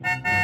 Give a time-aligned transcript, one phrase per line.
[0.00, 0.37] Thank you.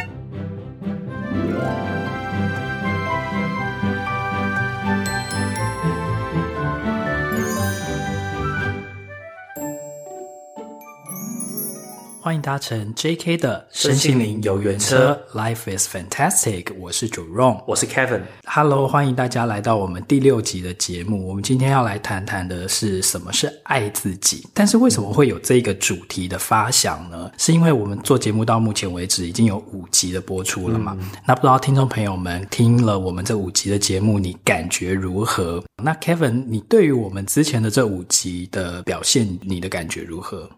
[12.25, 16.75] 欢迎搭乘 JK 的身心灵游园车，Life is fantastic。
[16.79, 18.23] 我是 Jerome，我是 Kevin。
[18.47, 21.29] Hello，欢迎大家来到我们第六集的节目。
[21.29, 24.49] 我们今天要来谈谈的是什么是爱自己。
[24.55, 27.31] 但是为什么会有这个主题的发想呢？
[27.37, 30.97] 是因为我们做节目到目前为止已经有五集的播出了嘛？
[30.99, 35.63] 嗯、那不知道听众朋友们听了我们这五集的节目，你感觉如何？
[35.83, 40.49] 那 Kevin，你对于我们之前的这五集的表现，你的感觉如何？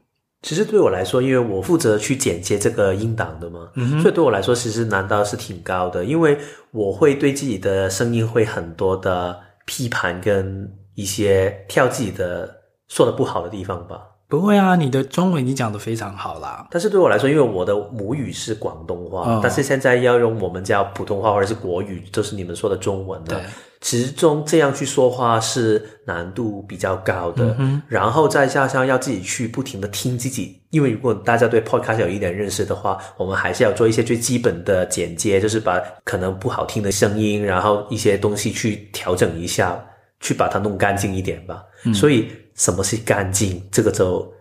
[0.46, 6.04] 其实对我来说，因为我负责去剪接这个音档的嘛，嗯，所以对我来说，其实难度是挺高的。
[6.04, 6.38] 因为
[6.70, 12.48] 我会对自己的声音会很多的批判跟一些挑自己的
[12.86, 14.00] 说的不好的地方吧。
[14.28, 16.66] 不会啊，你的中文已经讲得非常好啦。
[16.70, 23.36] 但是对我来说，因为我的母语是广东话，哦，但是现在要用我们叫普通话或者是国语，就是你们说的中文的。
[23.36, 23.44] 对。
[23.82, 39.78] 其中这样去说话是难度比较高的，嗯、然后再加上要自己去不停的听自己，因为如果大家对 podcast 有一点认识的话，我们还是要做一些最基本的剪接，就是把可能不好听的声音，然后一些东西去调整一下，
[40.20, 41.62] 去把它弄干净一点吧。
[41.84, 43.62] 嗯、所以什么是干净？
[43.70, 44.32] 这个就。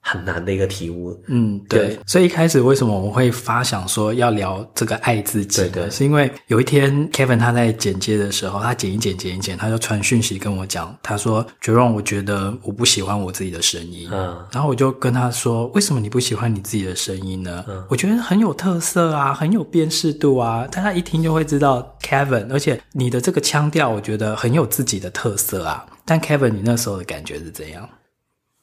[0.00, 5.68] 很难的一个题目，嗯，对，对，所以一开始为什么我们会发想说要聊这个爱自己的？
[5.68, 25.84] 对对，是因为有一天 Kevin 他在剪接的时候，他剪一剪剪一剪，他就传讯息跟我讲，他说：“Jerome，我觉得我不喜欢我自己的声音。”嗯，然后我就跟他说：“为什么你不喜欢你自己的声音呢？”嗯，我觉得很有特色啊，很有辨识度啊，大家一听就会知道 Kevin，而且你的这个腔调，我觉得很有自己的特色啊。
[26.08, 27.86] 但 Kevin，你那时候的感觉是怎样？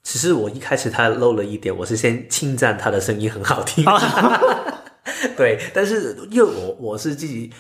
[0.02, 3.86] 其实我一开始他漏了一点，我是先称赞他的声音很好听，
[5.38, 7.52] 对，但是因为我我是自己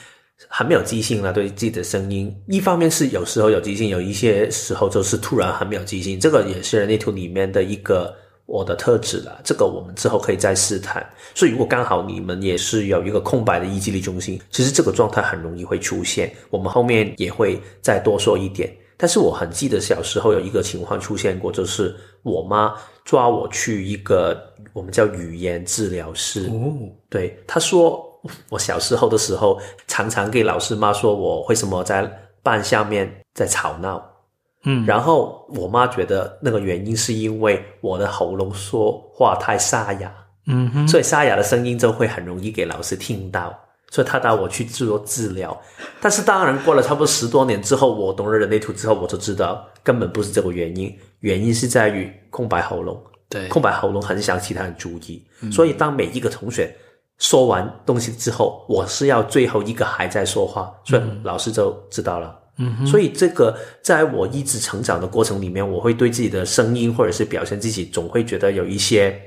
[0.48, 8.12] 很没有记性了，对自己的声音，一方面是有时候有记性，有一些时候就是突然很没有记性，这个也是人类图里面的一个
[8.48, 11.08] 我的特质了，这个我们之后可以再试探。
[11.36, 18.76] 所以如果刚好你们也是有一个空白的意志力中心，其实这个状态很容易会出现，我们后面也会再多说一点。
[18.98, 22.74] 但是我很记得小时候有一个情况出现过，就是我妈
[23.04, 24.42] 抓我去一个
[24.74, 26.48] 我们叫语言治疗室。
[26.48, 26.74] 哦，
[27.10, 28.04] 对，她说
[28.50, 32.10] 我小时候的时候常常给老师妈说我为什么在
[32.42, 34.04] 班下面在吵闹。
[34.64, 40.12] 嗯，然后我妈觉得那个原因是因为我的喉咙说话太沙哑。
[40.48, 43.54] 嗯哼，所以沙哑的声音就会很容易给老师听到。
[43.92, 45.58] 所以他带我去做治疗，
[46.02, 53.02] 但是当然过了差不多十多年之后，我懂了人类图之后，我就知道根本不是这个原因，原因是在于空白喉咙。
[53.30, 56.76] 对，空白喉咙很想其他人注意，嗯、所以当每一个同学
[57.18, 62.38] 说完东西之后，我是要最后一个还在说话，所以老师就知道了。
[62.58, 69.20] 嗯哼，所以这个在我一直成长的过程里面，我会对自己的声音或者是表现自己，总会觉得有一些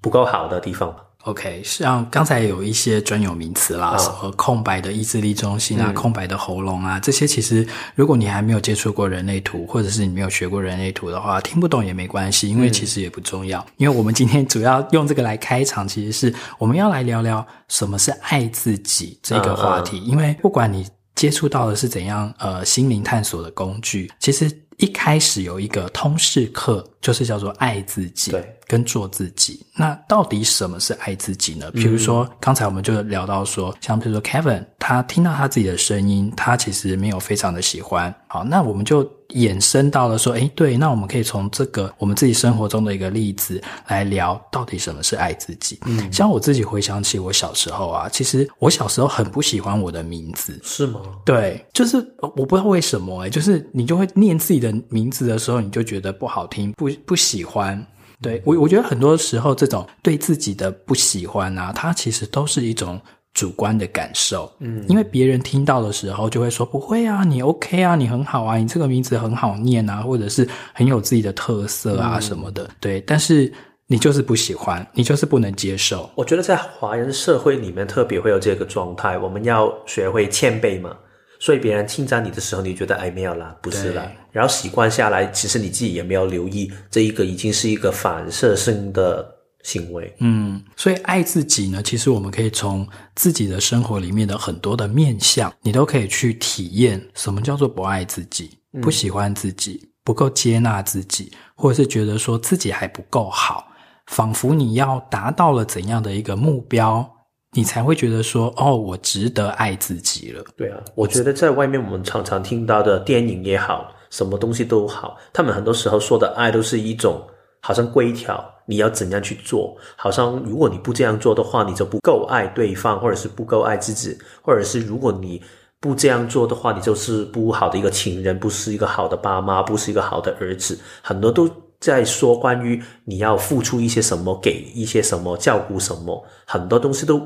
[0.00, 0.94] 不够好的地方。
[1.24, 13.60] OK，像刚才有一些专有名词啦，什么空白的意志力中心啊，嗯、空白的喉咙啊，这些其实如果你还没有接触过人类图，或者是你没有学过人类图的话，听不懂也没关系，因为其实也不重要。
[13.60, 20.04] 嗯、因为我们今天主要用这个来开场，其实是我们要来聊聊什么是爱自己这个话题。
[20.04, 20.84] 因为不管你
[21.14, 28.30] 接触到的是怎样呃心灵探索的工具，其实一开始有一个通识课，就是叫做爱自己。
[28.30, 28.56] 对。
[28.68, 31.70] 跟做自己，那到底什么是爱自己呢？
[31.72, 38.14] 比如说，刚才我们就聊到说，像比如说 Kevin，他听到他自己的声音，他其实没有非常的喜欢。
[38.28, 39.04] 好，那我们就
[39.34, 45.78] 衍生到了说，诶，对，那我们可以从这个我们自己生活中的一个例子来聊，到底什么是爱自己。
[45.84, 50.58] 嗯，像我自己回想起我小时候啊，其实我小时候很不喜欢我的名字。
[50.62, 51.00] 是吗？
[51.26, 57.84] 对，就是我不知道为什么，诶，就是你就会念自己的名字的时候，你就觉得不好听，不不喜欢。
[58.20, 63.00] 对，我我觉得很多时候这种对自己的不喜欢啊，它其实都是一种
[63.34, 64.48] 主观的感受。
[64.60, 72.62] 嗯，因为别人听到的时候就会说不会啊，你 OK 啊，你很好啊，你这个名字很好念啊，或者是很有自己的特色啊什么的。
[72.62, 73.52] 嗯，对，但是
[73.88, 76.08] 你就是不喜欢，你就是不能接受。
[76.14, 80.96] 我觉得在华人社会里面特别会有这个状态，我们要学会谦卑嘛。
[81.40, 84.08] 所以别人称赞你的时候，你觉得哎没有啦，不是啦。
[84.32, 89.24] 对然后习惯下来，其实你自己也没有留意，这一个已经是一个反射性的
[89.62, 90.12] 行为。
[90.20, 103.68] 嗯，所以爱自己呢，其实我们可以从自己的生活里面的很多的面相，你都可以去体验什么叫做不爱自己、不喜欢自己、不够接纳自己，或者是觉得说自己还不够好，
[104.06, 107.08] 仿佛你要达到了怎样的一个目标。
[107.54, 110.42] 你才会觉得说，哦，我值得爱自己了。
[110.56, 117.20] 对啊，我觉得在外面我们常常听到的电影也好，什么东西都好，他们很多时候说的爱都是一种
[117.60, 125.42] 好像规条，你要怎样去做，好像如果你不这样做的话，你就不够爱对方，或者是不够爱自己，或者是如果你
[125.80, 131.50] 不这样做的话，你就是不好的一个情人，不是一个好的爸妈，不是一个好的儿子，很多都。
[131.82, 137.20] 在说关于你要付出一些什么，给一些什么，照顾什么，很多东西都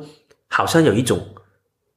[0.49, 1.21] 好像有一种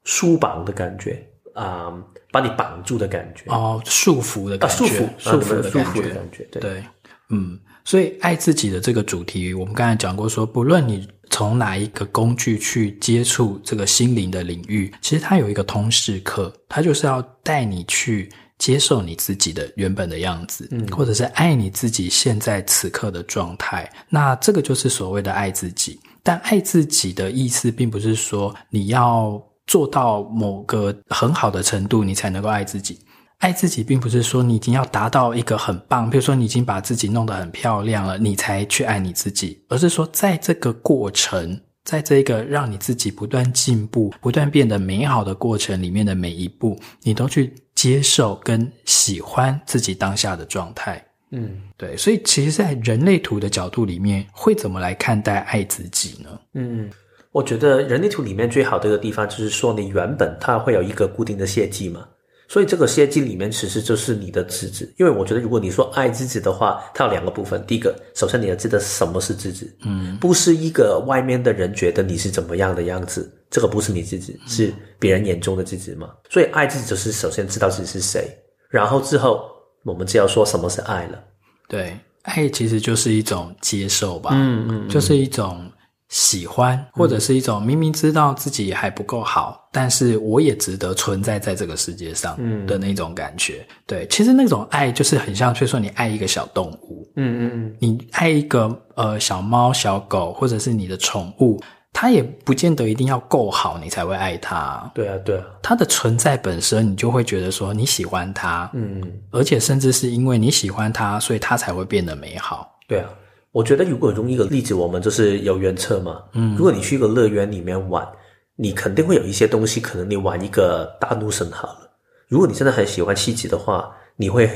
[0.03, 1.93] 书绑的感觉啊、
[2.31, 6.83] 把你绑住的感觉哦，束缚的感觉，束缚，束缚的感觉，束缚的感觉，对，对，
[7.29, 18.29] 嗯，所以爱自己的这个主题，我们刚才讲过说，说不论你从哪一个工具去接触这个心灵的领域，其实它有一个通识课，它就是要带你去。
[18.59, 25.97] 接受你自己的原本的样子，嗯，或者是爱你自己现在此刻的状态，那这个就是所谓的爱自己。
[26.21, 32.99] 但爱自己的意思，并不是说你要做到某个很好的程度，你才能够爱自己。
[33.37, 41.57] 爱自己，并不是说你已经要达到一个很棒，比如说你已经把自己弄得很漂亮了，你才去爱你自己，而是说在这个过程。
[41.85, 51.03] 在这个让你自己不断进步、不断变得美好的过程里面的每一步，你都去接受跟喜欢自己当下的状态。
[51.31, 51.97] 嗯，对。
[51.97, 56.29] 所以，其实，在人类图的角度里面，会怎么来看待爱自己呢？
[56.53, 56.87] 嗯，
[57.31, 62.07] 我觉得人类图里面最好的一个地方，就是说你原本它会有一个固定的设计嘛。
[62.47, 67.63] 所以这个设计里面其实就是你的自己，因为我觉得如果你说爱自己的话，它有两个部分。
[67.67, 76.09] 第一个，首先你要知道什么是自己，嗯，不是一个外面的人觉得你是怎么样的样子，这个不是你自己，是别人眼中的自己嘛。
[76.27, 78.27] 所以爱自己就是首先知道自己是谁，
[78.67, 79.45] 然后之后
[79.83, 81.23] 我们就要说什么是爱了。
[81.67, 85.71] 对，爱其实就是一种接受吧，嗯嗯，嗯，就是一种。
[86.09, 92.35] 喜欢，或者是一种明明知道自己还不够好，嗯，但是我也值得存在在这个世界上
[92.65, 93.63] 的那种感觉。
[93.69, 101.61] 嗯，对，其实那种爱就是很像，就是说你爱一个小动物，嗯嗯嗯，你爱一个呃小猫、小狗，或者是你的宠物，
[101.93, 104.91] 它也不见得一定要够好，你才会爱它。
[104.95, 112.67] 对啊，对啊，它的存在本身，你就会觉得说你喜欢它，嗯，而且甚至是因为你喜欢它，所以它才会变得美好。
[112.87, 113.09] 对啊。
[113.51, 116.21] 我觉得，如果用一个例子，我们就是游园车嘛。
[116.33, 118.07] 嗯，如果你去一个乐园里面玩，
[118.55, 121.89] 你肯定会有一些东西，可能你玩一个大怒神好了。
[122.27, 124.47] 如果你真的很喜欢气质的话，你会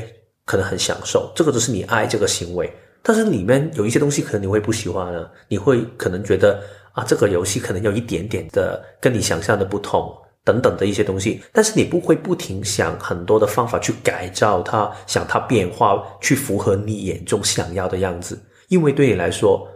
[0.44, 2.72] 可能很享受，这个就是你爱这个行为。
[3.02, 6.62] 但是里面有一些东西，可能你会不喜欢呢，你会可能觉得
[6.92, 10.14] 啊，这个游戏可能有一点点的跟你想象的不同，
[10.44, 11.42] 等等的一些东西。
[11.52, 18.40] 但是你不会不停想很多的方法去改造它，想它变化，去符合你眼中想要的样子。
[18.74, 19.68] 因为对你来说，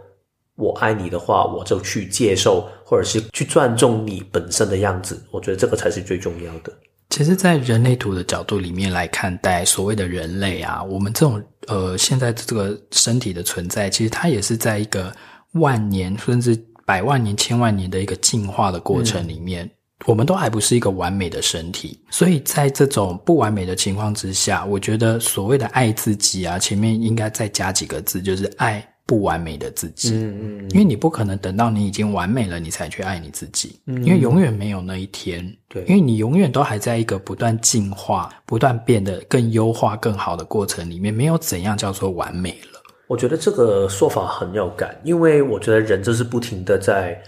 [0.55, 5.17] 我爱你的话，我就去接受，或者是去尊重你本身的样子。
[5.31, 6.73] 我觉得这个才是最重要的。
[7.09, 15.15] 其实，在人类图的角度里面来看待所谓的人类啊，我们这种呃现在这个身体的存在，其实它也是在一个
[15.53, 19.65] 万年甚至百万年、千万年的一个进化的过程里面。
[19.65, 19.71] 嗯
[20.05, 30.11] 我们都还不是一个完美的身体，所以在这种不完美的情况之下，我觉得所谓的爱自己啊，前面应该再加几个字，就是爱不完美的自己。
[30.13, 33.77] 嗯嗯，因为你不可能等到你已经完美了，你才去爱你自己。
[33.87, 35.45] 嗯，因为永远没有那一天。
[35.67, 42.79] 对，因为你永远都还在一个不断进化、不断变得更优化、更好的过程里面，没有怎样叫做完美了。
[43.07, 47.21] 我觉得这个说法很有感，因为我觉得人就是不停的在。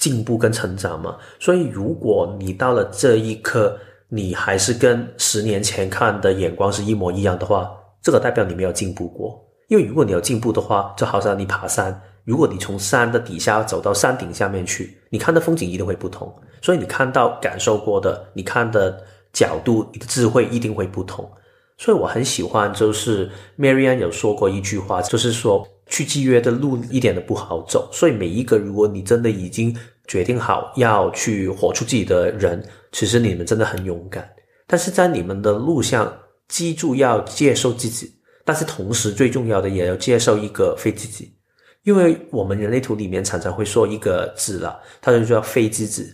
[0.00, 3.78] 进步跟成长嘛，所以如果你到了这一刻，
[4.08, 7.70] 你还是跟十年前看的眼光是一模一样的话，
[8.02, 9.38] 这个代表你没有进步过。
[9.68, 16.34] 因为如果你有进步的话，就好像你爬山，如果你从山的底下走到山顶下面去，你看的风景一定会不同。
[16.62, 18.98] 所以你看到、感受过的，你看的
[19.34, 21.30] 角度、你的智慧一定会不同。
[21.76, 25.68] 所以我很喜欢，就是 Marianne 有说过一句话，就是说。
[25.90, 34.26] 去契约的路一点都不好走，所以每一个如果你真的已经决定好要去活出自己的人，其实你们真的很勇敢。
[34.66, 36.16] 但是在你们的路上，
[36.48, 41.34] 记住要接受自己，但是同时最重要的也要接受一个非自己，
[41.82, 46.06] 因为我们人类图里面常常会说一个字了，它就叫非自己。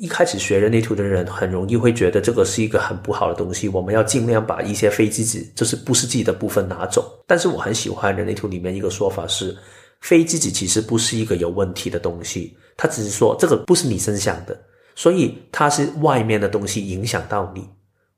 [0.00, 7.22] 一开始学人类图的人很容易会觉得这个是一个很不好的东西，我们要尽量把一些非自己，就是不是自己的部分拿走。
[7.26, 9.54] 但是我很喜欢人类图里面一个说法是，
[10.00, 14.58] 非自己其实不是一个有问题的东西，它只是说这个不是你身想的，
[14.96, 17.68] 所以它是外面的东西影响到你。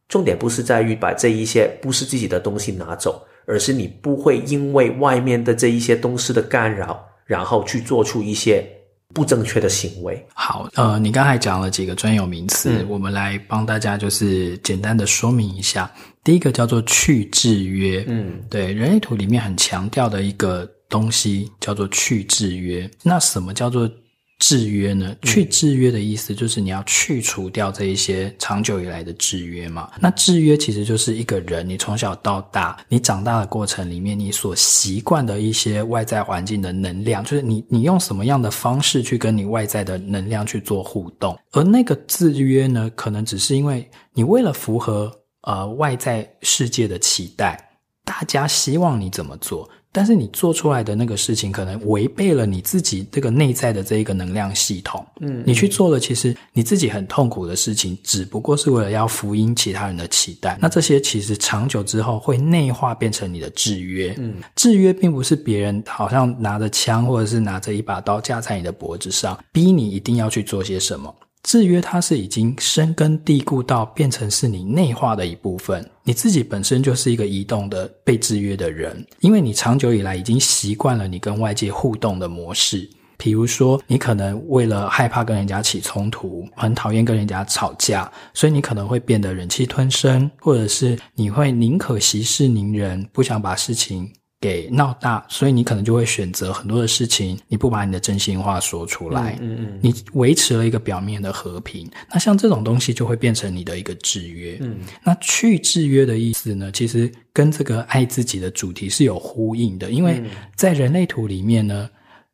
[0.09, 8.65] 重点不是在于把这一些不是自己的东西拿走，而是你不会因为外面的这一些东西的干扰，然后去做出一些
[9.15, 10.25] 不正确的行为。
[10.35, 15.91] 好，呃，你刚才讲了几个专有名词，嗯、我们来帮大家就是简单的说明一下。
[16.25, 22.89] 第一个叫做去制约，嗯，对，人类图里面很强调的一个东西叫做去制约。
[23.03, 23.91] 那什么叫做
[24.43, 25.15] 制约呢？
[25.23, 29.89] 去制约的意思就是你要去除掉这一些长久以来的制约嘛。
[30.01, 41.39] 那制约其实就是一个人，你从小到大，你长大的过程里面，你所习惯的一些外在环境的能量，就是你你用什么样的方式去跟你外在的能量去做互动。
[41.53, 45.09] 而那个制约呢，可能只是因为你为了符合
[45.43, 49.71] 呃外在世界的期待，大家希望你怎么做。
[49.93, 55.07] 但是你做出来的那个事情，可能违背了你自己这个内在的这一个能量系统。
[55.21, 60.59] 嗯，你去做了，其实你自己很痛苦的事情，只不过是为了要福音其他人的期待。
[60.61, 64.15] 那这些其实长久之后会内化变成你的制约。
[64.19, 71.15] 嗯，制约并不是别人好像拿着枪或者是拿着一把刀架在你的脖子上，逼你一定要去做些什么。
[71.43, 82.89] 制约它是已经深根蒂固到变成是你内化的一部分，你自己本身就是一个移动的被制约的人，因为你长久以来已经习惯了你跟外界互动的模式。
[83.19, 94.11] 比如说，你可能为了害怕跟人家起冲突，很讨厌跟人家吵架，所以你可能会变得忍气吞声，或者是你会宁可息事宁人，不想把事情
[94.43, 101.89] 给闹大，所以你可能就会选择很多的事情，你不把你的真心话说出来，嗯嗯，嗯，你维持了一个表面的和平。
[102.13, 104.59] 那像这种东西就会变成你的一个制约。
[104.61, 110.21] 嗯，那去制约的意思呢，其实跟这个爱自己的主题是有呼应的，因为
[110.57, 111.89] 在人类图里面呢。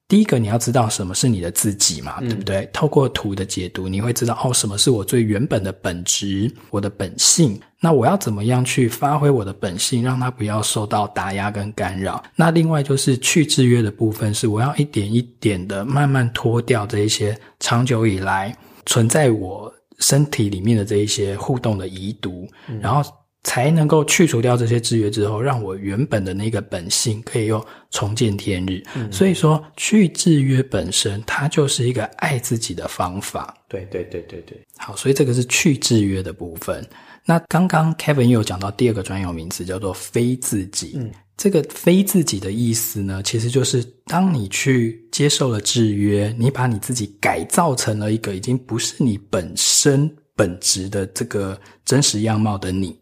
[0.09, 2.63] 第一个，你要知道什么是你的自己嘛，对不对？
[2.63, 7.61] 嗯、透过图的解读，你会知道哦，什么是我最原本的本质，我的本性。
[7.79, 12.25] 那我要怎么样去发挥我的本性，让它不要受到打压跟干扰？
[12.35, 23.03] 那另外就是去制约的部分，是我要一点一点的慢慢脱掉这一些长久以来存在我身体里面的这一些互动的遗毒，嗯、然后。
[23.49, 28.83] 才能够去除掉这些制约之后，让我原本的那个本性可以又重见天日。
[28.95, 33.57] 嗯，所以说，去制约本身，它就是一个爱自己的方法。
[33.67, 34.61] 对对对对对。
[34.77, 36.87] 好，所以这个是去制约的部分。
[37.25, 40.93] 那刚刚 Kevin 又有讲到第二个专有名词，叫做非自己。
[40.97, 52.95] 嗯，这个非自己的意思呢，其实就是当你去接受了制约，你把你自己改造成了一个已经不是你本身本质的这个真实样貌的你。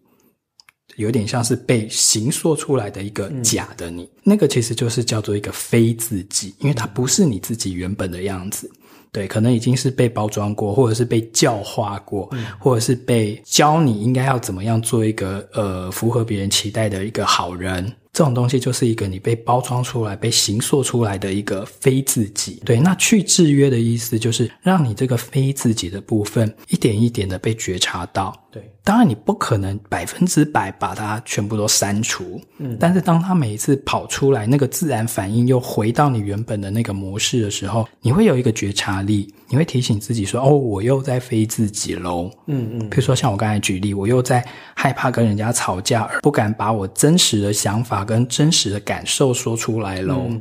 [0.96, 8.70] 有点像是被形塑出来的一个假的你，嗯、那个其实就是叫做一个非自己，因为它不是你自己原本的样子。
[9.12, 17.90] 对，可能已经是被包装过，或者是被教化过，嗯、或者是被教你应该要怎么样做一个呃符合别人期待的一个好人。
[18.12, 22.60] 这种东西就是一个你被包装出来、被形塑出来的一个非自己。
[22.64, 28.34] 对，那去制约的意思就是让你这个非自己的部分一点一点的被觉察到。
[28.56, 32.40] 对，当然你不可能百分之百把它全部都删除。
[32.56, 42.88] 嗯，但是当它每一次跑出来，那个自然反应又回到你原本的那个模式的时候，你会有一个觉察力，你会提醒自己说：“哦，我又在非自己喽。”嗯嗯。
[42.88, 44.42] 比如说像我刚才举例，我又在
[44.74, 48.06] 害怕跟人家吵架，而不敢把我真实的想法。
[48.06, 50.26] 跟真实的感受说出来喽。
[50.28, 50.40] 嗯，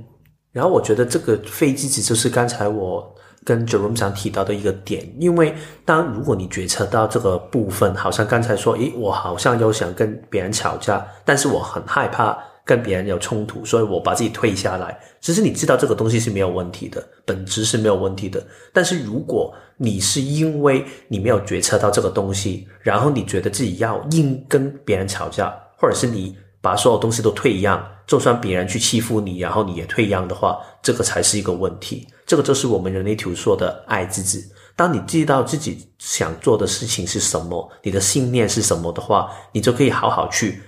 [0.52, 3.15] 然后我觉得这个非自己就是刚才我
[3.46, 15.00] 跟 Jerome 想提到的一个点，因为当如果你觉察到这个部分，好像刚才说，诶，我好像又想跟别人吵架，但是我很害怕跟别人有冲突，所以我把自己退下来。
[15.22, 18.46] 其实你知道这个东西是没有问题的，本质是没有问题的。
[18.74, 26.36] 但是如果你是因为你没有觉察到这个东西，然后你觉得自己要硬跟别人吵架，或者是你。
[26.62, 32.08] 把所有东西都退让，就算别人去欺负你，然后你也退让的话，这个才是一个问题。
[32.26, 34.44] 这个就是我们人类图说的爱自己。
[34.76, 40.62] 当你知道自己想做的事情是什么，你的信念是什么的话，你就可以好好去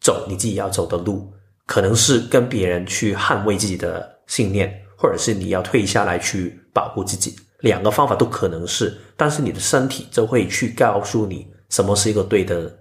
[0.00, 1.32] 走你自己要走的路。
[1.64, 7.34] 可能是跟别人去捍卫自己的信念，或者是你要退下来去保护自己。
[7.60, 12.72] 两个方法都可能是，但是你的身体就会去告诉你什么是一个对的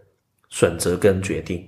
[0.49, 1.65] 选择跟决定。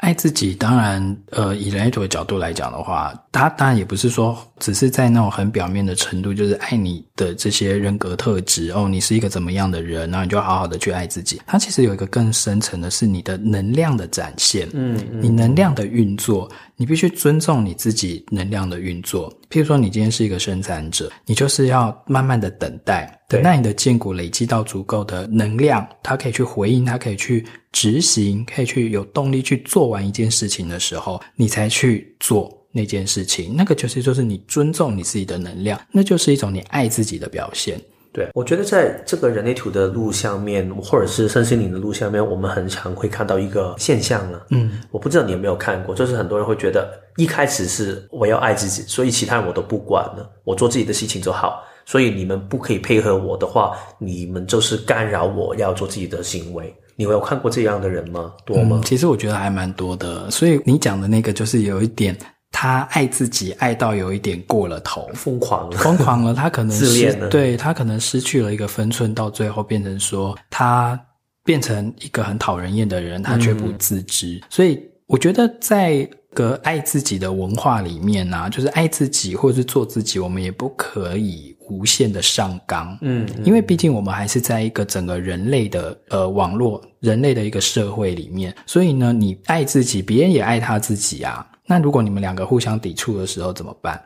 [0.00, 11.40] 爱自己，当然，呃，以人类图的角度来讲的话，他当然也不是说只是在那种很表面的程度，就是爱你的这些人格特质哦，你是一个怎么样的人，然后你就好好的去爱自己。
[11.46, 16.50] 它其实有一个更深层的是你的能量的展现，嗯，嗯，你能量的运作。
[16.80, 19.30] 你必须尊重你自己能量的运作。
[19.50, 32.56] 譬如说，你今天是一个生产者，你就是要慢慢的等待，等待你的荐骨累积到足够的能量，它可以去回应，它可以去执行，可以去有动力去做完一件事情的时候，你才去做。
[32.72, 37.76] 那件事情，那个就是就是你尊重你自己的能量，那就是一种你爱自己的表现。
[38.12, 44.40] 对，我觉得在这个人类图的路上面，或者是身心灵的路上面，我们很常会看到一个现象呢。
[44.50, 51.62] 嗯，我不知道你有没有看过，就是很多人会觉得一开始是我要爱自己，所以其他人我都不管了，我做自己的事情就好。
[51.86, 56.72] 所以你们不可以配合我的话，你们就是干扰我要做自己的行为。
[56.96, 58.32] 你有看过这样的人吗？
[58.44, 58.80] 多吗？
[58.80, 60.30] 嗯，其实我觉得还蛮多的。
[60.30, 62.16] 所以你讲的那个就是有一点。
[62.52, 66.34] 他爱自己爱到有一点过了头，疯狂了，疯狂了。
[66.34, 71.00] 他可能自恋了，对，他可能失去了一个分寸，到最后变成说他
[71.44, 74.34] 变成一个很讨人厌的人，他却不自知。
[74.34, 82.96] 嗯、所以我觉得，在个爱自己的文化里面呢、啊，就是爱自己或者是做自己，我们也不可以无限的上纲。
[83.00, 91.46] 嗯，嗯，因为毕竟我们还是在一个整个人类的呃网络人类的一个社会里面，所以呢，你爱自己，别人也爱他自己啊。
[91.70, 94.02] 那如果你们两个互相抵触的时候怎么办？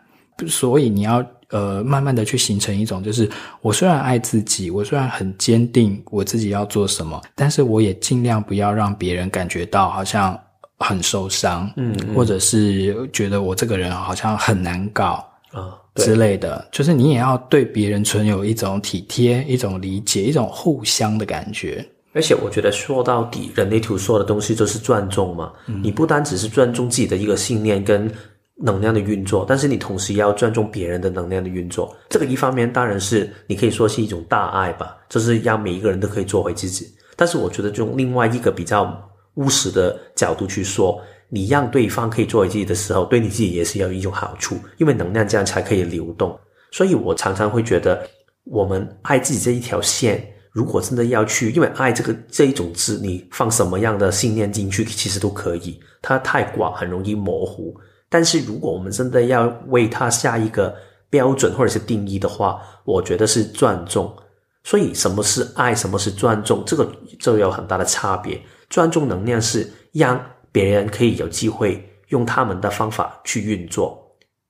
[0.47, 3.30] 所以你要呃慢慢的去形成一种，就是
[3.62, 10.38] 我虽然爱自己，我虽然很坚定我自己要做什么，但是我也尽量不要让别人感觉到好像
[10.78, 16.68] 很受伤，嗯，嗯，或者是觉得我这个人好像很难搞啊之类的。
[16.71, 21.83] 就是你也要对别人存有一种体贴、一种理解、一种互相的感觉。
[22.14, 25.52] 而且我觉得说到底，人类图说的东西就是尊重嘛。
[25.66, 25.83] 嗯。
[25.83, 28.11] 你不单只是尊重自己的一个信念跟
[28.56, 31.92] 能量的运作，但是你同时也要尊重别人的能量的运作。
[32.09, 36.87] 这个一方面当然是你可以说是一种大爱吧，就是让每一个人都可以做回自己。
[37.16, 38.97] 但是我觉得用另外一个比较
[39.35, 46.38] 务实的角度去说，你让对方可以做回自己的时候，对你自己也是有一种好处，因为能量这样才可以流动。
[46.71, 48.09] 所以我常常会觉得，
[48.44, 50.25] 我们爱自己这一条线。
[50.54, 55.80] 如果真的要去，因为爱这个这一种字，你放什么样的信念进去，其实都可以。
[56.00, 57.76] 它太广，很容易模糊。
[58.08, 60.73] 但是如果我们真的要为它下一个
[61.11, 64.16] 标准或者是定义的话，我觉得是尊重。
[64.62, 68.40] 所以什么是爱，什么是尊重，这个就有很大的差别。
[68.70, 74.00] 尊重能量是让别人可以有机会用他们的方法去运作，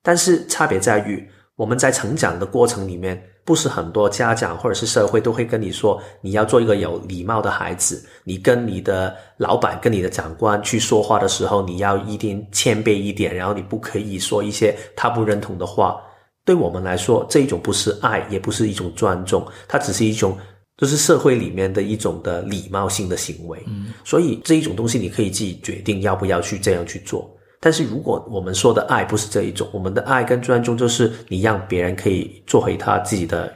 [0.02, 1.26] 但是差别在于
[1.56, 3.30] 我们在成长的过程里面。
[3.44, 8.02] 不是很多家长或者是社会都会跟你说，你要做一个有礼貌的孩子。
[8.24, 16.00] 你跟你的老板、跟你的长官去说话的时候，你要一定谦卑一点，然后你不可以说一些他不认同的话。
[16.46, 20.36] 对我们来说，这一种不是爱，也不是一种尊重，它只是一种
[20.76, 23.62] 就是社会里面的一种的礼貌性的行为。
[23.66, 27.33] 嗯，所以这一种东西你可以自己决定要不要去这样去做。
[27.64, 33.50] 但是如果我们说的爱不是这一种，我们的爱跟尊重就是你让别人可以做回他自己的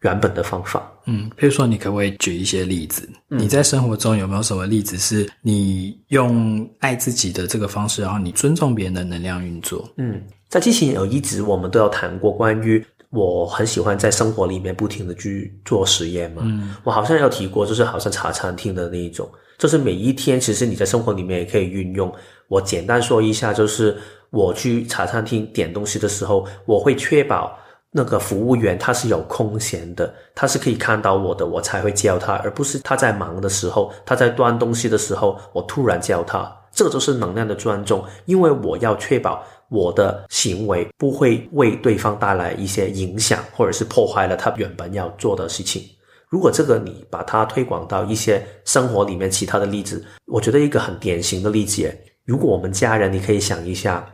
[0.00, 0.90] 原本的方法。
[1.06, 3.08] 嗯，比如说你可不可以举一些例子？
[3.30, 9.88] 嗯，你在生活中有没有什么例子是你用爱自己的这个方式，然后你尊重别人的能量运作？
[9.96, 16.42] 嗯，在之前有一直我们都有谈过关于我很喜欢在生活里面不停的去做实验嘛。
[16.44, 19.30] 嗯，我好像有提过，就是好像茶餐厅的那一种。
[19.56, 22.12] 就是每一天，其实你在生活里面也可以运用。
[22.52, 23.96] 我简单说一下，就是
[24.28, 27.58] 我去茶餐厅点东西的时候，我会确保
[27.90, 36.54] 那个服务员他是有空闲的，他是可以看到我的，我才会叫他，而不是他在忙的时候，他在端东西的时候，我突然叫他。
[36.74, 45.82] 这就是能量的尊重，因为我要确保我的行为不会为对方带来一些影响，或者是破坏了他原本要做的事情。
[46.28, 54.04] 如果这个你把它推广到一些生活里面其他的例子，我觉得一个很典型的例子，如果我们家人，你可以想一下，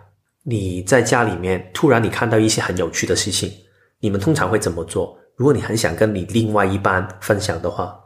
[0.43, 3.53] 你在家里面突然你看到一些很有趣的事情，
[4.01, 5.19] 你们通常会怎么做？
[5.37, 7.99] 如果你很想跟你另外一半分享的话，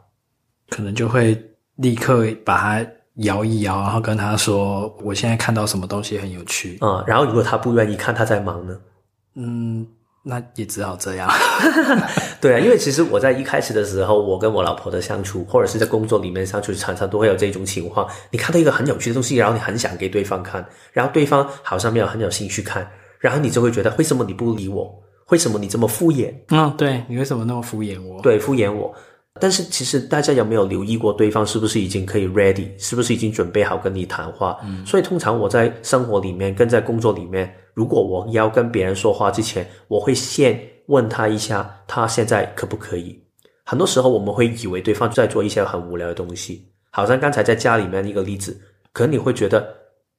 [0.69, 1.41] 可能就会
[1.75, 8.79] 立刻把它摇一摇，然后跟他说：“我现在看到什么东西很有趣。”嗯，然后如果他不愿意看，他在忙呢？
[9.35, 9.87] 嗯。
[10.25, 11.29] 那也只好这样，
[12.39, 18.07] 对啊，因为其实我在一开始的时候，我跟我老婆的相处，或者是在工作里面相处，常常都会有这种情况。
[18.31, 24.89] 你看到一个很有趣的东西，然后你很想给对方看，然后对方好像没有很有兴趣看，然后你就会觉得，为什么你不理我？
[25.29, 26.33] 为什么你这么敷衍？
[26.49, 28.21] 嗯，对，你为什么那么敷衍我？
[28.21, 28.93] 对，敷衍我。
[29.41, 34.59] 但是其实大家有没有留意过，对方是不是已经可以 ready，是不是已经准备好跟你谈话？
[34.63, 43.19] 嗯，所以通常我在生活里面跟在工作里面，如果我要跟别人说话之前，我会先问他一下，他现在可不可以？
[43.65, 48.55] 很多时候我们会以为对方在做一些很无聊的东西，好像刚才在家里面一个例子，
[48.91, 49.67] 可能你会觉得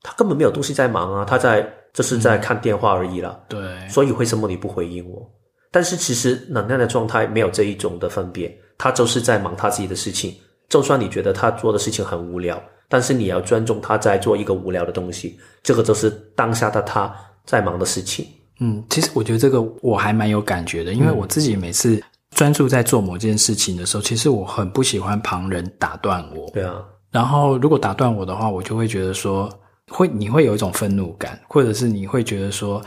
[0.03, 3.41] 他根本没有东西在忙啊，他在这是在看电话而已了。
[3.51, 5.31] 嗯，对，所以为什么你不回应我？
[5.71, 8.53] 但是其实能量的状态没有这一种的分别。
[8.77, 10.35] 他就是在忙他自己的事情，
[10.69, 18.27] 就算你觉得他做的事情很无聊，但是你要尊重他在做一个无聊的东西，这个就是当下的他在忙的事情。
[18.61, 26.51] 嗯，其实我觉得这个我还蛮有感觉的，因为我自己每次专注在做某件事情的时候，其实我很不喜欢旁人打断我。
[26.51, 29.49] 对啊，然后如果打断我的话，我就会觉得说，
[29.91, 32.83] 会你会有一种愤怒感，或者是你会觉得说。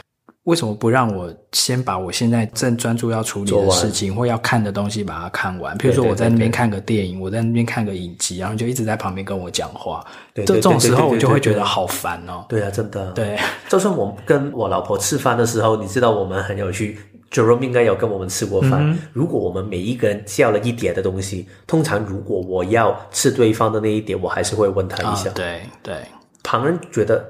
[0.48, 5.78] 为什么不让我先把我现在正专注要处理的事情或要看的东西把它看完？
[5.78, 10.02] 比如说我在那边看个电影，我在那边看个影集，然后就一直在旁边跟我讲话。
[10.34, 12.46] 对，这种时候我就会觉得好烦哦。
[12.48, 13.12] 对啊，真的。
[13.12, 16.98] 对，就算我跟我老婆吃饭的时候，你知道我们很有趣
[17.30, 18.90] ，Jerome 应该有跟我们吃过饭。
[18.90, 18.98] 嗯。
[19.12, 25.30] 如果我们每一个人叫了一点的东西，通常如果我要吃对方的那一点，我还是会问他一下。
[25.30, 25.96] 哦，对对。
[26.42, 27.26] 旁人觉得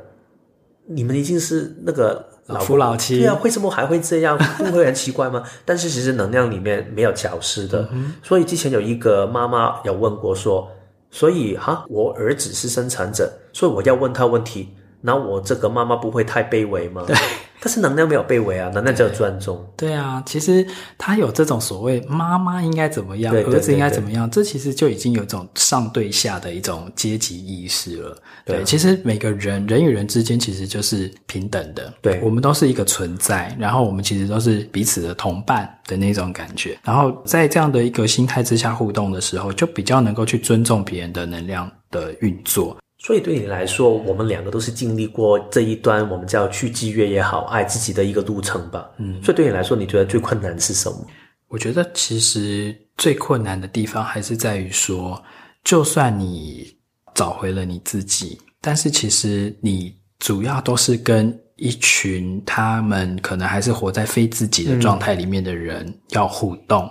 [0.85, 2.23] 你们已经是那个。
[2.47, 4.37] 老夫老妻，对啊，为什么还会这样？
[4.57, 5.43] 不会很奇怪吗？
[5.65, 10.69] 但是其实能量里面没有消失的，嗯、所以之前有一个妈妈有问过说，
[11.11, 14.69] 所以哈，我儿子是生产者，所以我要问他问题，
[15.01, 17.03] 那我这个妈妈不会太卑微吗？
[17.05, 17.15] 对。
[17.59, 19.65] 但是能量没有被围啊，能量只有尊重。
[19.75, 20.65] 对啊，其实
[20.97, 28.17] 他有这种所谓妈妈应该怎么样，儿子应该怎么样，这其实就已经有一种上对下的一种阶级意识了。
[28.45, 31.93] 对，对，其实每个人人与人之间其实就是平等的。
[32.01, 36.77] 对，我们都是一个存在，然后我们其实都是彼此的同伴的那种感觉。
[36.83, 42.77] 然后在这样的一个心态之下互动的时候，就比较能够去尊重别人的能量的运作。
[43.07, 48.85] 所以对你来说，我们两个都是经历过这一段我们叫去制约也好，爱自己的一个路程吧。
[48.97, 51.07] 嗯，所以对你来说，你觉得最困难是什么？
[51.47, 55.23] 我觉得其实最困难的地方还是在于说，
[55.63, 56.67] 就算你
[57.15, 66.83] 找回了你自己，但是其实你主要都是跟一群他们可能还是活在非自己的状态里面的人要互动。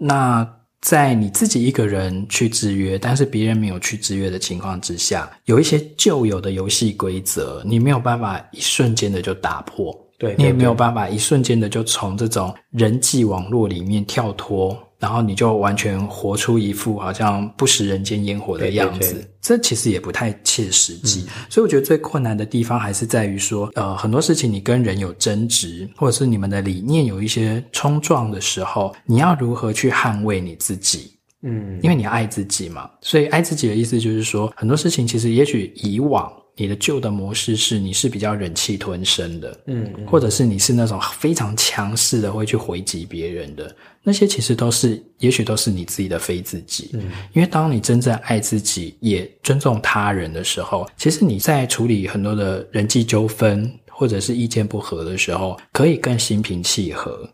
[0.00, 9.96] 嗯、那在你自己一个人去制约，但是别人没有去制约的情况之下，有一些旧有的游戏规则，你没有办法一瞬间的就打破。
[10.18, 14.76] 对，你也没有办法一瞬间的就从这种人际网络里面跳脱。
[15.02, 21.24] 然后你就完全活出一副好像不食人间烟火的样子，对对对，这其实也不太切实际。
[21.26, 21.42] 嗯。
[21.50, 31.12] 所以我觉得最困难的地方还是在于说，呃，很多事情你跟人有争执，或者是你们的理念有一些冲撞的时候，你要如何去捍卫你自己？
[31.42, 32.88] 嗯，因为你爱自己嘛。
[33.00, 36.32] 所以爱自己的意思就是说，很多事情其实也许以往。
[36.62, 57.28] 你的旧的模式是你是比较忍气吞声的，嗯，或者是你是那种非常强势的会去回击别人的那些，其实都是，也许都是你自己的非自己，嗯，因为当你真正爱自己，也尊重他人的时候，其实你在处理很多的人际纠纷或者是意见不合的时候，可以更心平气和，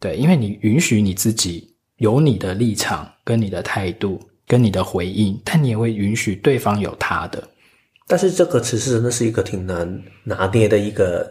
[0.00, 7.48] 对，因为你允许你自己有你的立场跟你的态度跟你的回应，但你也会允许对方有他的。
[8.06, 11.26] 但是这个其实真的是一个挺难拿捏的一个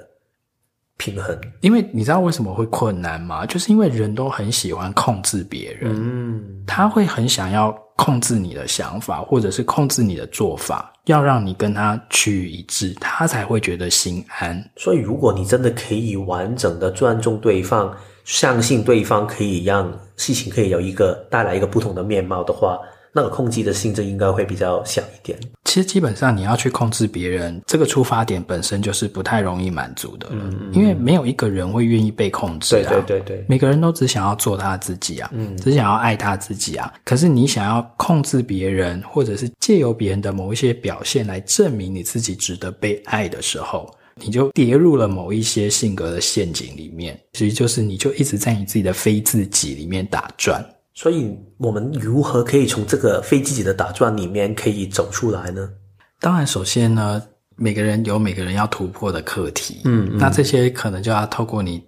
[0.97, 3.45] 平衡，因为你知道为什么会困难吗？
[3.45, 14.63] 就是因为人都很喜欢控制别人，嗯，他会很想要控制你的想法，或者是控制你的做法，要让你跟他趋于一致，他才会觉得心安。
[14.77, 22.79] 所以，如果你真的可以完整的尊重对方，相信对方可以让事情可以有一个带来一个不同的面貌的话。
[23.13, 25.39] 那个控制的性质应该会比较小一点。
[25.65, 30.27] 其实基本上你要去控制别人，这个出发点本身就是不太容易满足的。
[30.31, 30.73] 嗯嗯。
[30.73, 32.89] 因为没有一个人会愿意被控制啊。
[32.89, 33.45] 对对对对。
[33.47, 36.93] 每个人都只想要做他自己啊，嗯，只想要爱他自己啊。
[37.03, 47.19] 可是你想要控制别人，或者是借由别人的某一些表现来证明你自己值得被爱的时候，你就跌入了某一些性格的陷阱里面。
[47.33, 50.63] 其实就是你就一直在你自己的非自己里面打转。
[50.93, 55.69] 所以，我们如何可以从这个非自己的打转里面可以走出来呢？
[56.19, 57.21] 当然，首先呢，
[57.55, 61.83] 每个人有每个人要突破的课题，嗯，嗯，那这些可能就要透过你。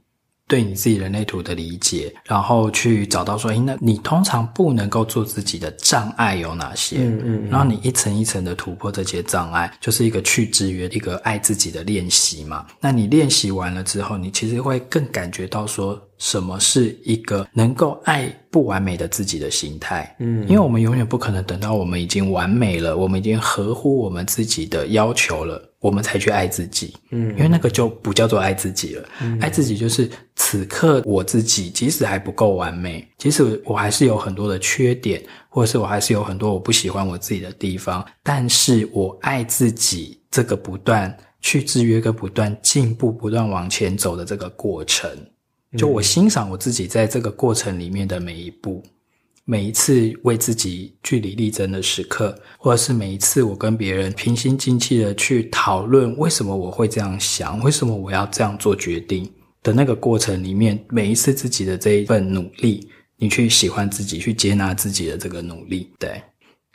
[0.47, 6.97] 对你自己人类图的理解，然后去找到说，诶，那你通常不能够做自己的障碍有哪些？
[6.99, 12.63] 嗯嗯，然后你一层一层的突破这些障碍，就是一个去制约、一个爱自己的练习嘛。
[12.79, 20.15] 那你练习完了之后，你其实会更感觉到说，什么是一个能够爱不完美的自己的心态？
[20.19, 25.61] 嗯，因为我们永远不可能等到我们已经完美了，我们已经合乎我们自己的要求了。
[25.81, 29.07] 我们才去爱自己，嗯，因为那个就不叫做爱自己了。
[29.21, 45.07] 嗯，爱自己就是此刻我自己，即使还不够完美，即使我还是有很多的缺点，或者是我还是有很多我不喜欢我自己的地方，但是我爱自己这个不断去制约、跟不断进步、不断往前走的这个过程，
[45.77, 48.83] 就我欣赏我自己在这个过程里面的每一步。
[49.47, 65.93] 每一次为自己据理力争的时刻，或者是每一次我跟别人平心静气的去讨论为什么我会这样想，为什么我要这样做决定的那个过程里面，每一次自己的这一份努力，你去喜欢自己，去接纳自己的这个努力。
[65.99, 66.19] 对，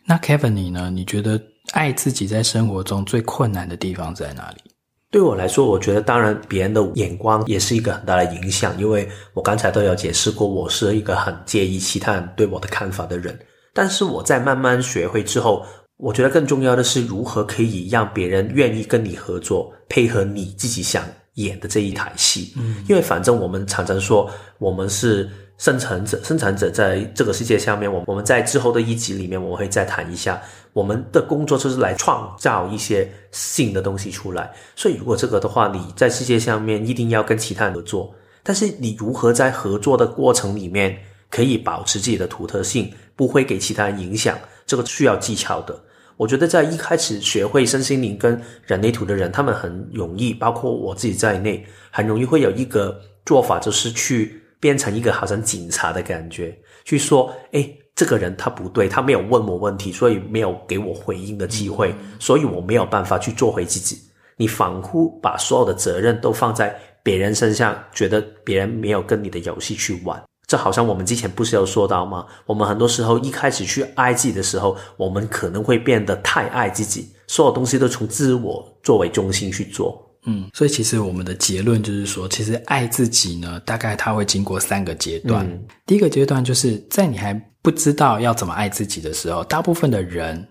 [0.06, 0.92] 那 Kevin 你呢？
[0.94, 4.70] 你觉得爱自己在生活中最困难的地方在哪里？
[5.10, 13.38] 对我来说，我觉得当然别人的眼光也是一个很大的影响，因为我刚才都有解释过，我是一个很介意其他人对我的看法的人。
[13.74, 22.52] 但是我在慢慢学会之后，我觉得更重要的是如何可以让别人愿意跟你合作，配合你自己想演的这一台戏。
[22.56, 25.28] 嗯，因为反正我们常常说，我们是。
[25.60, 30.40] 生产者，生产者在这个世界下面，我我们在之后的一集里面，我会再谈一下，
[30.72, 34.50] 我们的工作就是来创造一些新的东西出来。
[34.74, 45.78] 所以，如果这个的话，你在世界上面一定要跟其他人合作，但是你如何在合作的过程里面可以保持自己的独特性，不会给其他人影响，这个需要技巧的。
[46.16, 54.39] 我觉得在一开始学会身心灵跟人类图的人，他们很容易，包括我自己在内，很容易会有一个做法，就是去。
[54.60, 63.98] 变成一个好像警察的感觉，去说，诶，这个人他不对，他没有问我问题，所以没有给我回应的机会，所以我没有办法去做回自己。
[64.36, 70.22] 你仿佛把所有的责任都放在别人身上，觉得别人没有跟你的游戏去玩。
[70.46, 72.26] 这好像我们之前不是有说到吗？
[72.44, 80.09] 我们很多时候一开始去爱自己的时候，我们可能会变得太爱自己，所有东西都从自我作为中心去做。
[80.24, 85.46] 嗯，所以其实我们的结论就是说，其实爱自己呢，大概它会经过三个阶段。
[85.46, 90.46] 嗯，第一个阶段就是在你还不知道要怎么爱自己的时候，大部分的人。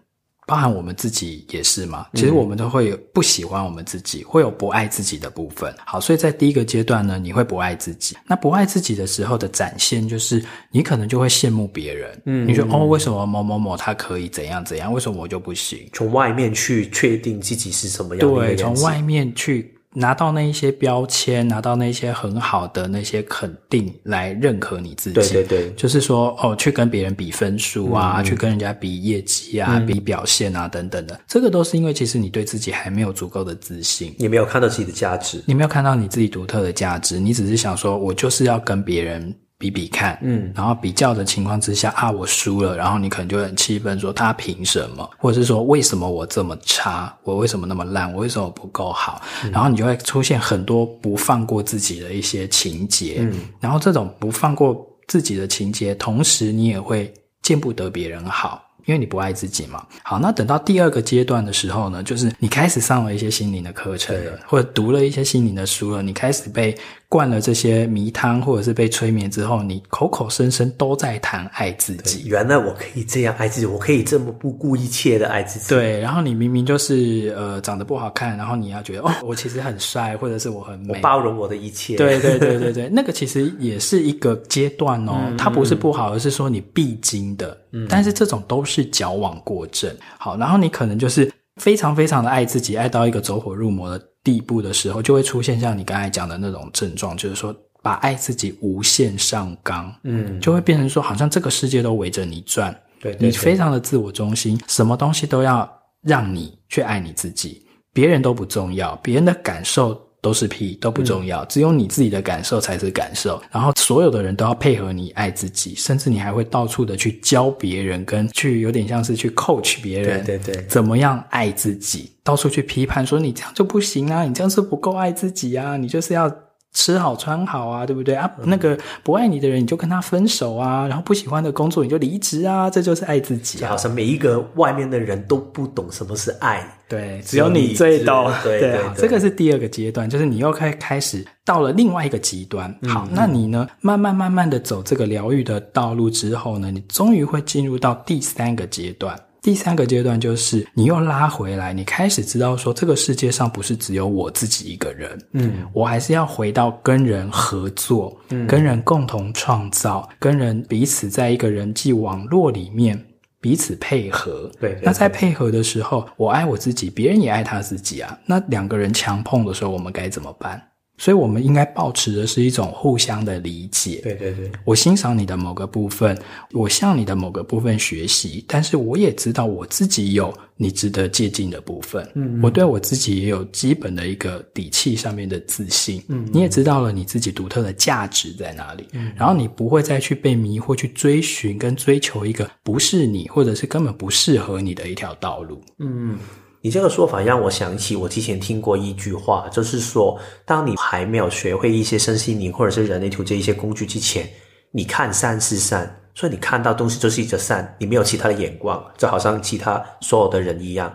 [0.50, 5.72] 包含我们自己也是嘛，其实我们都会有不喜欢我们自己，嗯、会有不爱自己的部分。
[5.86, 8.18] 好，所以在第一个阶段呢，你会不爱自己。
[8.26, 12.20] 那不爱自己的时候的展现，就是你可能就会羡慕别人。
[12.26, 15.88] 嗯，你说哦，为什么某某某他可以怎样怎样，为什么我就不行？
[15.94, 18.56] 从外面去确定自己是什么样的人。
[18.56, 19.72] 对，从外面去。
[19.96, 25.16] 拿到那一些标签，拿到那些很好的那些肯定来认可你自己。
[25.16, 39.36] 对对对，就是说哦，去跟别人比分数啊，嗯、去跟人家比业绩啊，嗯、比表现啊等等的，这个都是因为其实你对自己还没有足够的自信，你没有看到自己的价值，你没有看到你自己独特的价值，你只是想说我就是要跟别人。
[39.60, 58.64] 比比看，嗯，然后比较的情况之下啊，我输了，然后你可能就很气愤，说他凭什么，或者是说为什么我这么差，我为什么那么烂，我为什么不够好，嗯，然后你就会出现很多不放过自己的一些情节，嗯，然后这种不放过自己的情节，同时你也会见不得别人好。
[58.86, 59.86] 因为你不爱自己嘛。
[60.02, 66.76] 好，那等到第二个阶段的时候呢，就是你开始上了一些心灵的课程了，或者读了一些心灵的书了，你开始被
[67.10, 72.28] 灌了这些迷汤，或者是被催眠之后，你口口声声都在谈爱自己。
[72.28, 75.70] 原来我可以这样爱自己，我可以这么不顾一切的爱自己。
[75.70, 81.96] 对，然后你明明就是呃长得不好看，然后你要觉得哦，我其实很帅，或者是我很美，我包容我的一切。
[81.96, 87.58] 对对对对对， 那个其实也是一个阶段哦，嗯、它不是不好，而是说你必经的。
[87.72, 89.92] 嗯，但是这种都是矫枉过正。
[90.20, 105.70] 好，然后你可能就是非常非常的爱自己，爱到一个走火入魔的地步的时候，就会出现像你刚才讲的那种症状，就是说把爱自己无限上纲，嗯，就会变成说好像这个世界都围着你转，对，对，对，你非常的自我中心，什么东西都要
[106.02, 110.09] 让你去爱你自己，别人都不重要，别人的感受。
[110.22, 113.42] 都是屁，都不重要，嗯，只有你自己的感受才是感受。
[113.52, 126.30] 然后所有的人都要配合你爱自己，甚至你还会到处的去教别人，跟去有点像是去 coach 别人，对对对，怎么样爱自己，到处去批判说你这样就不行啊，你这样是不够爱自己啊，你就是要。
[126.74, 128.30] 吃好穿好啊，对不对啊？
[128.44, 130.88] 那个不爱你的人，你就跟他分手啊。
[130.88, 132.70] 然后不喜欢的工作，你就离职啊。
[132.70, 133.70] 这就是爱自己啊。
[133.70, 138.32] 好像每一个外面的人都不懂什么是爱，对，只有你最懂。
[138.44, 142.74] 对对，这个是第二个阶段，就是你又开开始到了另外一个极端。
[142.88, 143.68] 好，那你呢？
[143.82, 149.20] 慢慢慢慢的走这个疗愈的道路之后呢，你终于会进入到第三个阶段。
[149.42, 163.02] 第三个阶段就是你又拉回来，你开始知道说这个世界上不是只有我自己一个人，嗯，我还是要回到跟人合作，嗯，跟人共同创造，跟人彼此在一个人际网络里面
[163.42, 164.78] 彼此配合，对。
[164.84, 168.20] 那在配合的时候，我爱我自己，别人也爱他自己啊。
[168.26, 170.62] 那两个人强碰的时候，我们该怎么办？
[171.00, 174.02] 所以我们应该保持的是一种互相的理解。
[174.04, 176.16] 对对对，我欣赏你的某个部分，
[176.52, 182.04] 我向你的某个部分学习，但是我也知道我自己有你值得借鉴的部分。
[182.16, 186.04] 嗯，嗯，我对我自己也有基本的一个底气上面的自信。
[186.10, 188.86] 嗯，嗯，你也知道了你自己独特的价值在哪里。
[188.92, 195.64] 嗯，然后你不会再去被迷惑，去追寻跟追求一个不是你，或者是根本不适合你的一条道路。
[195.78, 196.20] 嗯。
[196.62, 204.30] 你这个说法让我想起我之前听过一句话，就是说，当你还没有学会一些身心灵或者是人类图这一些工具之前，
[204.72, 210.94] 你看善是善，所以你看到东西就是一个善，你没有其他的眼光，就好像其他所有的人一样。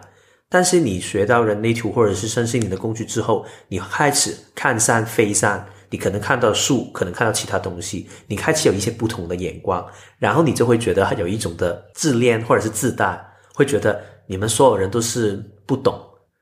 [0.51, 9.83] 但是你学到人类图或者是身心灵的工具之后，你开始看善非善，你可能看到树，可能看到其他东西，你开始有一些不同的眼光，
[10.19, 15.43] 然后你就会觉得有一种的自恋或者是自大，会觉得你们所有人都是。
[15.67, 15.99] 不懂，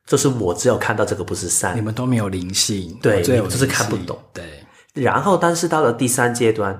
[0.06, 4.44] 就是我只有看到这个不是善，你们都没有灵性，对，就是看不懂，对。
[4.94, 6.78] 然后，但是到了第三阶段，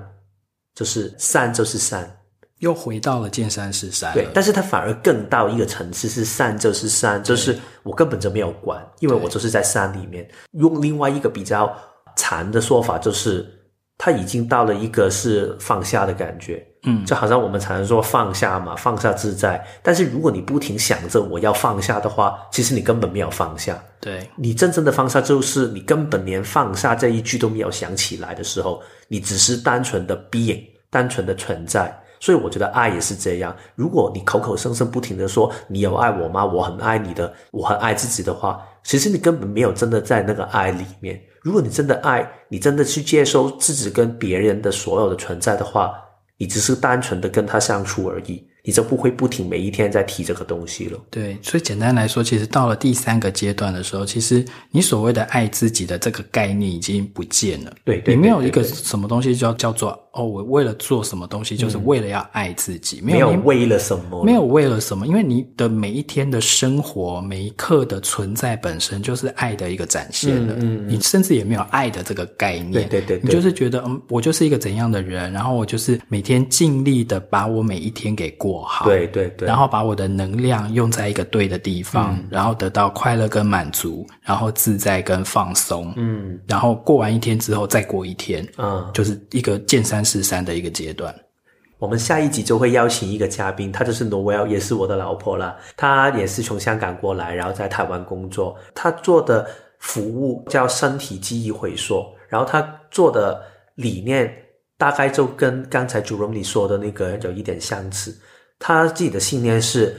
[0.75, 2.19] 就是善就是善，
[2.59, 4.27] 又回到了见山是山，对。
[4.33, 10.29] 但是它反而更到一个层次，是善就是善，就是我根本就没有管，因为我就是在山里面。
[10.51, 11.73] 用另外一个比较
[12.15, 13.59] 禅的说法，就是。
[13.95, 19.65] 他已经到了一个是放下的感觉，嗯，就好像我们常常说放下嘛，放下自在。
[19.81, 23.81] 但是如果你不停想着我要放下的话，其实你根本没有放下。
[24.01, 31.97] 对，你真正的放下，就是你根本连放下这一句都没有想起来的时候，你只是单纯的 being，单纯的存在。
[32.19, 33.53] 所以我觉得爱也是这样。
[33.75, 36.45] 如果你口口声声不停的说你有爱我吗？
[36.45, 41.21] 我很爱你的，我很爱自己的话，其实你根本没有真的在那个爱里面。
[41.41, 45.93] 如果你真的爱，你真的去接受自己跟别人的所有的存在的话，
[46.37, 48.47] 你只是单纯的跟他相处而已。
[48.65, 50.97] 你就不会不停每一天在提这个东西了。
[51.09, 57.73] 对，所以简单来说，其实到了第三个阶段的时候，其实你所谓的爱自己的这个概念已经不见了。
[57.83, 63.01] 对，对，对，对，你没有一个什么东西叫叫做哦，我为了做什么东西，就是为了要爱自己。
[63.01, 70.53] 嗯、没有为了什么，没有为了什么，因为你的每一天的生活，每一刻的存在本身就是爱的一个展现了。
[70.53, 72.71] 嗯，嗯，嗯，你甚至也没有爱的这个概念。
[72.71, 78.52] 对对对，对，你就是觉得嗯，我就是一个怎样的人，然后我就是每天尽力的把我每一天给过。
[78.61, 91.13] 好，对对对，然后把我的能量用在一个对的地方，嗯、然后得到快乐跟满足，然后自在跟放松，嗯，然后过完一天之后再过一天，嗯，就是一个见山是山的一个阶段。
[91.79, 95.55] 我们下一集就会邀请一个嘉宾，她就是 Noelle，也是我的老婆啦。
[95.75, 98.55] 她也是从香港过来，然后在台湾工作。
[98.73, 99.45] 她做的
[99.79, 102.61] 服务叫身体记忆回溯，然后她
[102.91, 103.41] 做的
[103.75, 104.33] 理念。
[104.75, 108.13] 大概就跟刚才 Jerome 你说的那个有一点相似。
[108.59, 109.95] 他自己的信念是，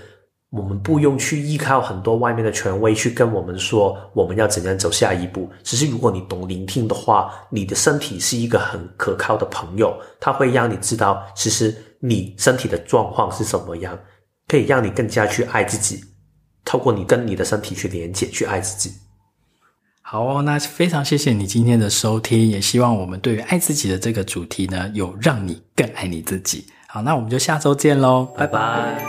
[0.51, 5.51] 我们不用去依靠很多外面的权威去跟我们说我们要怎样走下一步。
[5.63, 13.99] 只是如果你懂聆听的话，你的身体是一个很可靠的朋友，他会让你知道其实你身体的状况是什么样，
[14.47, 16.03] 可以让你更加去爱自己。
[16.65, 18.91] 透过你跟你的身体去连接，去爱自己。
[20.01, 26.67] 好哦，那非常谢谢你今天的收听，也希望我们对于爱自己的这个主题呢，有让你更爱你自己。
[26.95, 29.05] 好，那我们就下周见喽，拜拜。